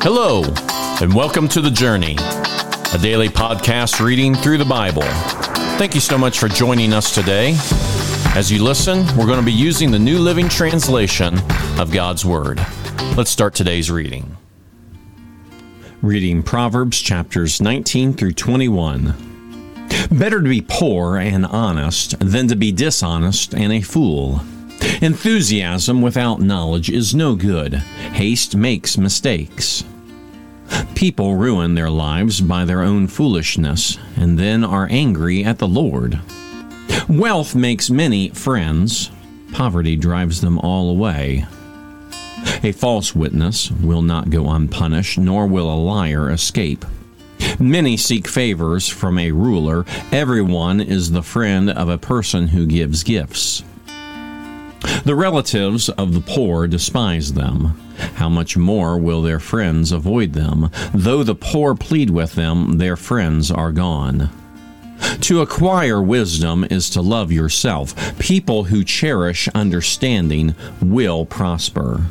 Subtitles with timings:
[0.00, 0.44] Hello,
[1.02, 2.14] and welcome to The Journey,
[2.94, 5.02] a daily podcast reading through the Bible.
[5.76, 7.56] Thank you so much for joining us today.
[8.36, 11.40] As you listen, we're going to be using the New Living Translation
[11.80, 12.64] of God's Word.
[13.16, 14.36] Let's start today's reading.
[16.00, 19.86] Reading Proverbs chapters 19 through 21.
[20.12, 24.42] Better to be poor and honest than to be dishonest and a fool.
[25.00, 27.74] Enthusiasm without knowledge is no good.
[27.74, 29.84] Haste makes mistakes.
[30.94, 36.20] People ruin their lives by their own foolishness and then are angry at the Lord.
[37.08, 39.10] Wealth makes many friends,
[39.52, 41.46] poverty drives them all away.
[42.62, 46.84] A false witness will not go unpunished, nor will a liar escape.
[47.58, 49.84] Many seek favors from a ruler.
[50.12, 53.62] Everyone is the friend of a person who gives gifts.
[55.08, 57.80] The relatives of the poor despise them.
[58.16, 60.70] How much more will their friends avoid them?
[60.92, 64.28] Though the poor plead with them, their friends are gone.
[65.22, 67.94] To acquire wisdom is to love yourself.
[68.18, 72.04] People who cherish understanding will prosper.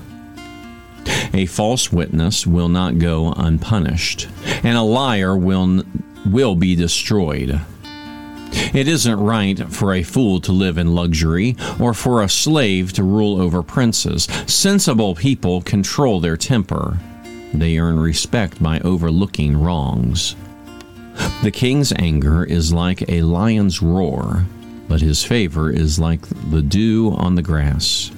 [1.36, 4.28] A false witness will not go unpunished,
[4.64, 5.84] and a liar will,
[6.26, 7.62] will be destroyed.
[8.74, 13.04] It isn't right for a fool to live in luxury or for a slave to
[13.04, 14.28] rule over princes.
[14.46, 17.00] Sensible people control their temper.
[17.54, 20.36] They earn respect by overlooking wrongs.
[21.44, 24.46] The king's anger is like a lion's roar,
[24.88, 28.12] but his favor is like the dew on the grass.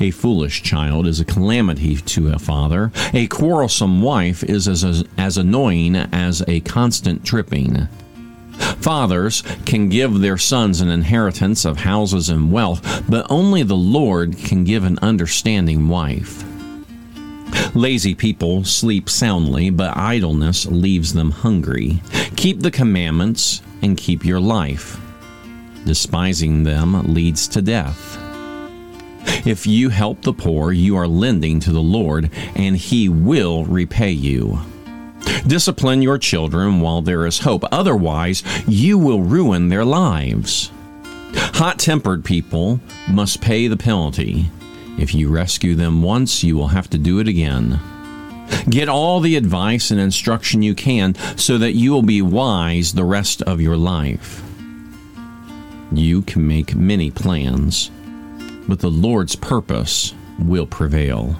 [0.00, 2.92] A foolish child is a calamity to a father.
[3.14, 7.88] A quarrelsome wife is as, as annoying as a constant dripping.
[8.80, 14.36] Fathers can give their sons an inheritance of houses and wealth, but only the Lord
[14.36, 16.44] can give an understanding wife.
[17.74, 22.02] Lazy people sleep soundly, but idleness leaves them hungry.
[22.36, 25.00] Keep the commandments and keep your life.
[25.84, 28.18] Despising them leads to death.
[29.46, 34.10] If you help the poor, you are lending to the Lord, and He will repay
[34.10, 34.60] you.
[35.46, 37.64] Discipline your children while there is hope.
[37.72, 40.70] Otherwise, you will ruin their lives.
[41.34, 44.46] Hot tempered people must pay the penalty.
[44.98, 47.80] If you rescue them once, you will have to do it again.
[48.68, 53.04] Get all the advice and instruction you can so that you will be wise the
[53.04, 54.42] rest of your life.
[55.90, 57.90] You can make many plans,
[58.68, 61.36] but the Lord's purpose will prevail.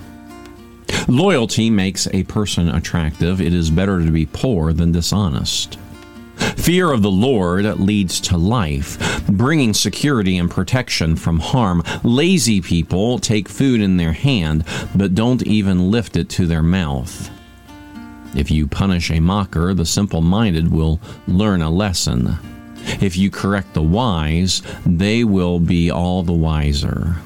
[1.08, 3.40] Loyalty makes a person attractive.
[3.40, 5.78] It is better to be poor than dishonest.
[6.56, 11.82] Fear of the Lord leads to life, bringing security and protection from harm.
[12.02, 14.64] Lazy people take food in their hand,
[14.94, 17.30] but don't even lift it to their mouth.
[18.34, 22.38] If you punish a mocker, the simple minded will learn a lesson.
[23.00, 27.16] If you correct the wise, they will be all the wiser.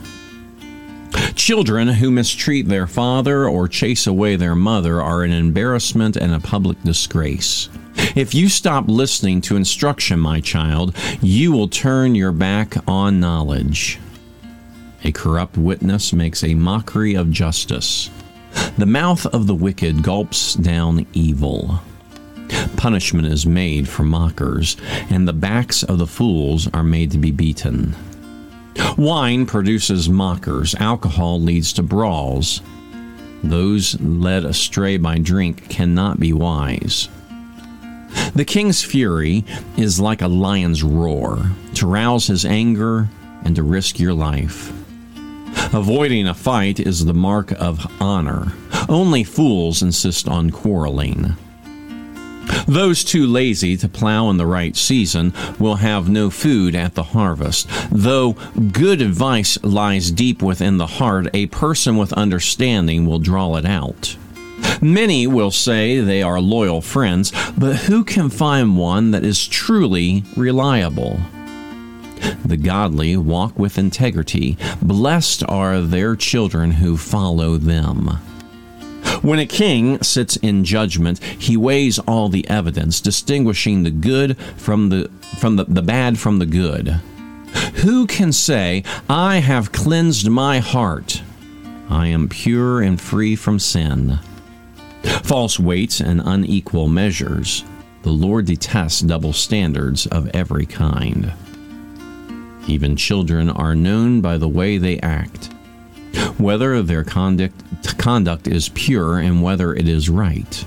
[1.47, 6.41] Children who mistreat their father or chase away their mother are an embarrassment and a
[6.41, 7.69] public disgrace.
[8.17, 14.01] If you stop listening to instruction, my child, you will turn your back on knowledge.
[15.05, 18.11] A corrupt witness makes a mockery of justice.
[18.77, 21.79] The mouth of the wicked gulps down evil.
[22.77, 24.77] Punishment is made for mockers,
[25.11, 27.95] and the backs of the fools are made to be beaten.
[28.97, 32.60] Wine produces mockers, alcohol leads to brawls.
[33.42, 37.09] Those led astray by drink cannot be wise.
[38.34, 39.44] The king's fury
[39.76, 43.09] is like a lion's roar, to rouse his anger
[43.44, 44.72] and to risk your life.
[45.72, 48.53] Avoiding a fight is the mark of honor.
[48.88, 51.34] Only fools insist on quarreling.
[52.66, 57.03] Those too lazy to plow in the right season will have no food at the
[57.03, 57.69] harvest.
[57.91, 58.32] Though
[58.72, 64.17] good advice lies deep within the heart, a person with understanding will draw it out.
[64.81, 70.25] Many will say they are loyal friends, but who can find one that is truly
[70.37, 71.20] reliable?
[72.44, 74.56] The godly walk with integrity.
[74.82, 78.19] Blessed are their children who follow them.
[79.23, 84.89] When a king sits in judgment, he weighs all the evidence, distinguishing the good from
[84.89, 87.01] the from the, the bad from the good.
[87.77, 91.23] Who can say, I have cleansed my heart?
[91.89, 94.19] I am pure and free from sin.
[95.23, 97.65] False weights and unequal measures.
[98.03, 101.33] The Lord detests double standards of every kind.
[102.67, 105.53] Even children are known by the way they act.
[106.39, 107.63] Whether their conduct
[108.06, 110.64] conduct is pure and whether it is right.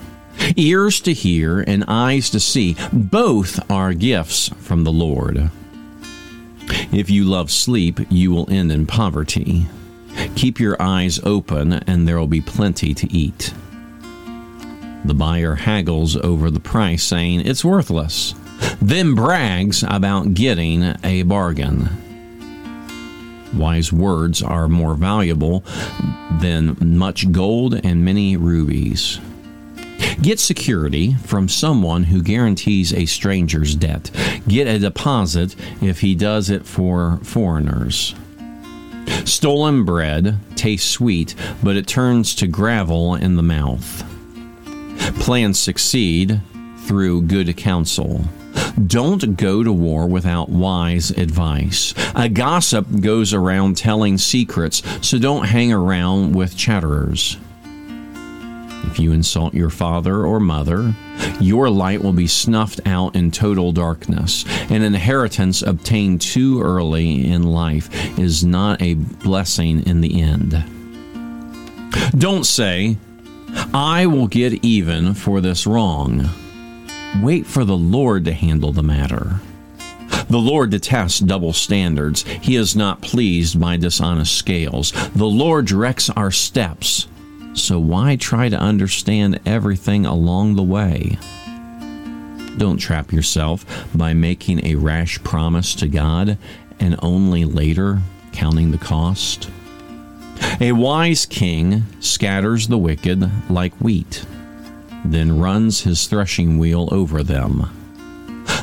[0.58, 5.50] Ears to hear and eyes to see, both are gifts from the Lord.
[6.92, 9.68] If you love sleep, you will end in poverty.
[10.36, 13.54] Keep your eyes open, and there will be plenty to eat.
[15.06, 18.36] The buyer haggles over the price, saying it's worthless,
[18.82, 22.09] then brags about getting a bargain.
[23.54, 25.64] Wise words are more valuable
[26.40, 29.20] than much gold and many rubies.
[30.22, 34.12] Get security from someone who guarantees a stranger's debt.
[34.48, 38.16] Get a deposit if he does it for foreigners.
[39.26, 44.04] Stolen bread tastes sweet, but it turns to gravel in the mouth.
[45.20, 46.42] Plans succeed
[46.86, 48.26] through good counsel.
[48.88, 51.94] Don't go to war without wise advice.
[52.16, 57.38] A gossip goes around telling secrets, so don't hang around with chatterers.
[58.84, 60.96] If you insult your father or mother,
[61.40, 64.46] your light will be snuffed out in total darkness.
[64.70, 70.64] An inheritance obtained too early in life is not a blessing in the end.
[72.18, 72.98] Don't say,
[73.74, 76.30] I will get even for this wrong.
[77.22, 79.40] Wait for the Lord to handle the matter.
[80.30, 82.24] The Lord detests double standards.
[82.24, 84.92] He is not pleased by dishonest scales.
[85.16, 87.08] The Lord directs our steps
[87.54, 91.18] so why try to understand everything along the way?
[92.58, 93.66] Don't trap yourself
[93.96, 96.38] by making a rash promise to God
[96.80, 98.00] and only later
[98.32, 99.50] counting the cost.
[100.62, 104.26] A wise king scatters the wicked like wheat,
[105.06, 107.70] then runs his threshing wheel over them.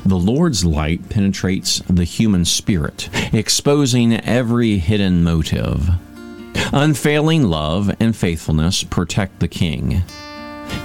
[0.05, 5.89] The Lord's light penetrates the human spirit, exposing every hidden motive.
[6.73, 10.03] Unfailing love and faithfulness protect the king.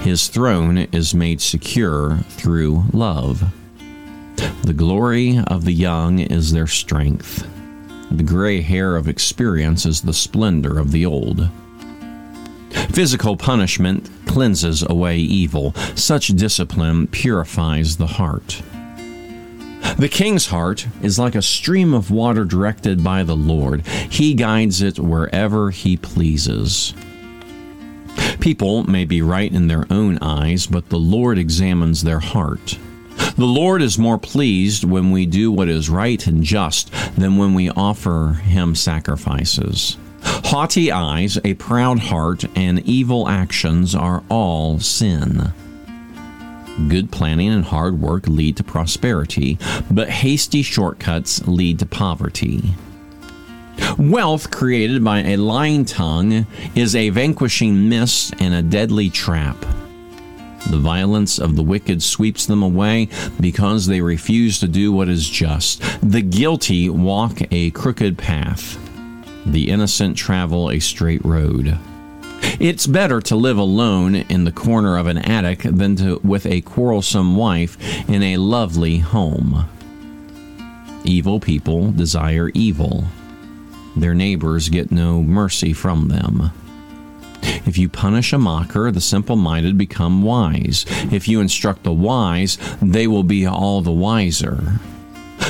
[0.02, 3.52] His throne is made secure through love.
[4.62, 7.46] The glory of the young is their strength.
[8.10, 11.48] The gray hair of experience is the splendor of the old.
[12.92, 15.72] Physical punishment cleanses away evil.
[15.94, 18.62] Such discipline purifies the heart.
[19.96, 23.86] The king's heart is like a stream of water directed by the Lord.
[23.86, 26.92] He guides it wherever he pleases.
[28.40, 32.78] People may be right in their own eyes, but the Lord examines their heart.
[33.36, 37.54] The Lord is more pleased when we do what is right and just than when
[37.54, 39.96] we offer him sacrifices.
[40.52, 45.50] Haughty eyes, a proud heart, and evil actions are all sin.
[46.88, 49.58] Good planning and hard work lead to prosperity,
[49.90, 52.74] but hasty shortcuts lead to poverty.
[53.96, 59.56] Wealth created by a lying tongue is a vanquishing mist and a deadly trap.
[60.68, 63.08] The violence of the wicked sweeps them away
[63.40, 65.80] because they refuse to do what is just.
[66.02, 68.81] The guilty walk a crooked path.
[69.46, 71.78] The innocent travel a straight road.
[72.60, 76.60] It's better to live alone in the corner of an attic than to with a
[76.60, 77.76] quarrelsome wife
[78.08, 79.68] in a lovely home.
[81.04, 83.04] Evil people desire evil.
[83.96, 86.50] Their neighbors get no mercy from them.
[87.66, 90.84] If you punish a mocker, the simple minded become wise.
[91.10, 94.80] If you instruct the wise, they will be all the wiser.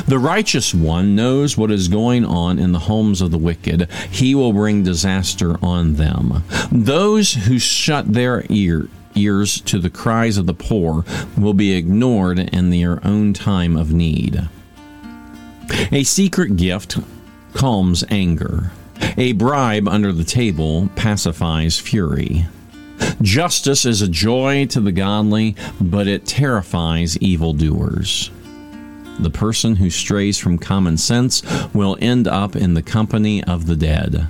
[0.06, 3.90] The righteous one knows what is going on in the homes of the wicked.
[4.10, 6.42] He will bring disaster on them.
[6.70, 11.04] Those who shut their ear, ears to the cries of the poor
[11.36, 14.48] will be ignored in their own time of need.
[15.90, 16.98] A secret gift
[17.54, 18.72] calms anger.
[19.16, 22.46] A bribe under the table pacifies fury.
[23.20, 28.30] Justice is a joy to the godly, but it terrifies evildoers.
[29.22, 33.76] The person who strays from common sense will end up in the company of the
[33.76, 34.26] dead.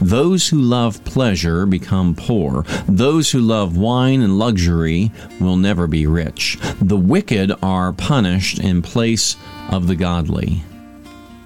[0.00, 2.64] Those who love pleasure become poor.
[2.86, 6.56] Those who love wine and luxury will never be rich.
[6.80, 9.36] The wicked are punished in place
[9.70, 10.62] of the godly,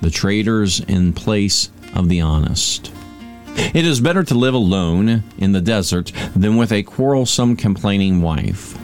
[0.03, 2.93] the traitors in place of the honest.
[3.57, 8.79] It is better to live alone in the desert than with a quarrelsome, complaining wife.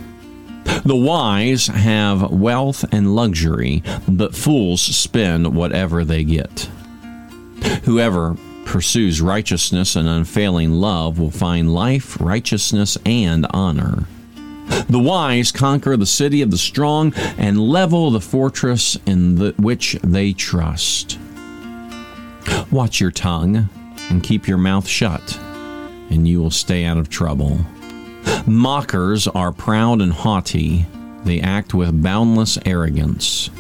[0.89, 6.67] The wise have wealth and luxury, but fools spend whatever they get.
[7.85, 14.05] Whoever pursues righteousness and unfailing love will find life, righteousness, and honor.
[14.89, 19.93] The wise conquer the city of the strong and level the fortress in the, which
[20.03, 21.19] they trust.
[22.71, 23.69] Watch your tongue
[24.09, 25.39] and keep your mouth shut.
[26.11, 27.61] and you will stay out of trouble.
[28.47, 30.87] Mockers are proud and haughty,
[31.25, 33.51] they act with boundless arrogance.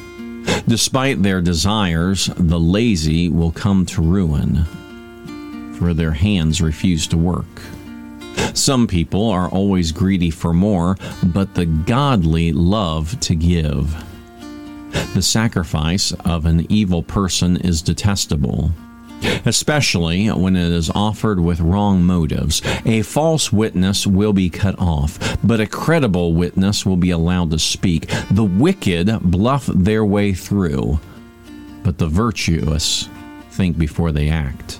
[0.67, 4.65] Despite their desires, the lazy will come to ruin,
[5.79, 7.61] for their hands refuse to work.
[8.55, 13.95] Some people are always greedy for more, but the godly love to give.
[15.15, 18.73] The sacrifice of an evil person is detestable,
[19.45, 22.63] especially when it is offered with wrong motives.
[22.85, 27.59] A false witness will be cut off, but a credible witness will be allowed to
[27.59, 28.09] speak.
[28.31, 31.01] The wicked bluff their way through,
[31.83, 33.09] but the virtuous
[33.51, 34.79] think before they act.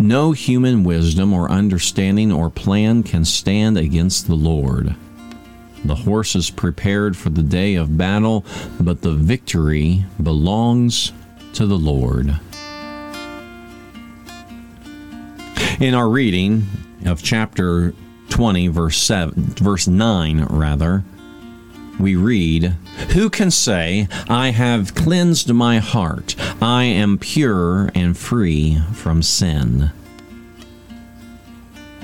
[0.00, 4.94] No human wisdom or understanding or plan can stand against the Lord.
[5.84, 8.44] The horse is prepared for the day of battle,
[8.80, 11.12] but the victory belongs
[11.54, 12.38] to the Lord.
[15.80, 16.66] In our reading
[17.06, 17.94] of chapter
[18.30, 21.04] 20 verse 7 verse 9 rather,
[22.00, 22.74] we read,
[23.10, 29.92] Who can say, I have cleansed my heart, I am pure and free from sin?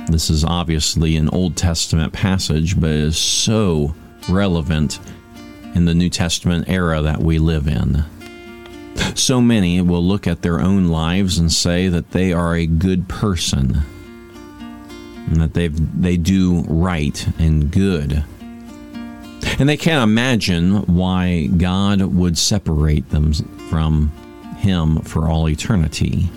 [0.07, 3.97] This is obviously an Old Testament passage, but it is so
[4.28, 5.00] relevant
[5.75, 8.04] in the New Testament era that we live in.
[9.14, 13.09] So many will look at their own lives and say that they are a good
[13.09, 13.83] person
[15.26, 18.25] and that they they do right and good.
[19.59, 23.33] And they can't imagine why God would separate them
[23.71, 24.11] from
[24.59, 26.30] him for all eternity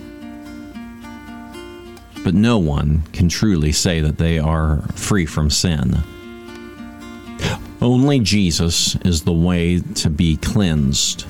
[2.27, 6.03] but no one can truly say that they are free from sin.
[7.81, 11.25] Only Jesus is the way to be cleansed.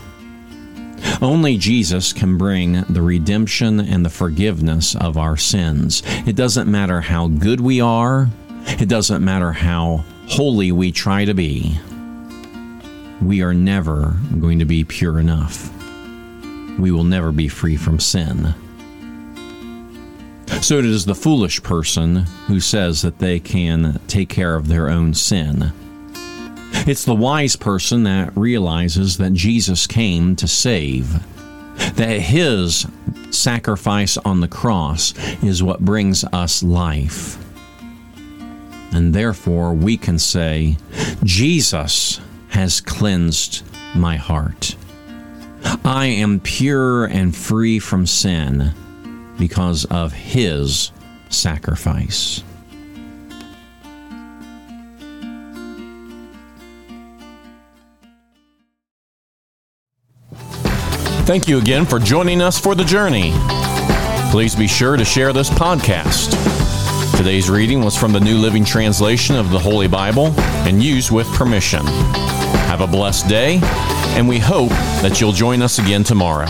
[1.22, 6.04] Only Jesus can bring the redemption and the forgiveness of our sins.
[6.26, 8.30] It doesn't matter how good we are,
[8.66, 11.80] it doesn't matter how holy we try to be.
[13.22, 15.72] We are never going to be pure enough.
[16.78, 18.54] We will never be free from sin.
[20.62, 24.90] So it is the foolish person who says that they can take care of their
[24.90, 25.72] own sin.
[26.88, 31.22] It's the wise person that realizes that Jesus came to save,
[31.96, 32.88] that his
[33.30, 35.14] sacrifice on the cross
[35.44, 37.38] is what brings us life.
[38.94, 40.78] And therefore, we can say,
[41.26, 43.64] Jesus has cleansed
[43.94, 44.78] my heart.
[45.84, 48.72] I am pure and free from sin
[49.38, 50.92] because of his
[51.28, 52.44] sacrifice.
[61.28, 63.34] Thank you again for joining us for the journey.
[64.32, 66.32] Please be sure to share this podcast.
[67.18, 70.28] Today's reading was from the New Living Translation of the Holy Bible
[70.66, 71.86] and used with permission.
[71.86, 73.60] Have a blessed day,
[74.16, 74.70] and we hope
[75.02, 76.48] that you'll join us again tomorrow.